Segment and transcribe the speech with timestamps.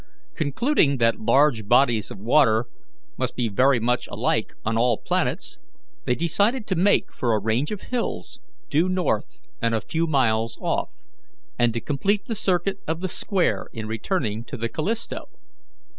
[0.33, 2.65] Concluding that large bodies of water
[3.19, 5.59] must be very much alike on all planets,
[6.05, 8.39] they decided to make for a range of hills
[8.71, 10.89] due north and a few miles off,
[11.59, 15.25] and to complete the circuit of the square in returning to the Callisto.